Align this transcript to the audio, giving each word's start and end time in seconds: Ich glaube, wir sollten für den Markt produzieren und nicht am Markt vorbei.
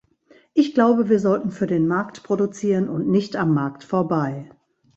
Ich 0.55 0.73
glaube, 0.73 1.09
wir 1.09 1.19
sollten 1.19 1.51
für 1.51 1.67
den 1.67 1.87
Markt 1.87 2.23
produzieren 2.23 2.89
und 2.89 3.07
nicht 3.07 3.35
am 3.35 3.53
Markt 3.53 3.83
vorbei. 3.83 4.49